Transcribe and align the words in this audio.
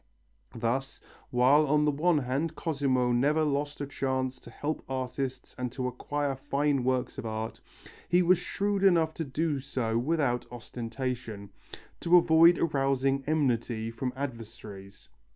Thus, 0.55 0.99
while 1.29 1.67
on 1.67 1.85
the 1.85 1.91
one 1.91 2.17
hand 2.17 2.55
Cosimo 2.55 3.11
never 3.11 3.43
lost 3.43 3.79
a 3.81 3.85
chance 3.85 4.39
to 4.39 4.49
help 4.49 4.83
artists 4.89 5.53
and 5.59 5.71
to 5.73 5.87
acquire 5.87 6.35
fine 6.35 6.83
works 6.83 7.19
of 7.19 7.25
art, 7.27 7.61
he 8.09 8.23
was 8.23 8.39
shrewd 8.39 8.83
enough 8.83 9.13
to 9.13 9.23
do 9.23 9.59
so 9.59 9.99
without 9.99 10.51
ostentation, 10.51 11.51
to 11.99 12.17
avoid 12.17 12.57
arousing 12.57 13.23
enmity 13.27 13.91
from 13.91 14.11
adversaries. 14.15 15.07